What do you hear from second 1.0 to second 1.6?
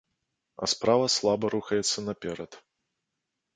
слаба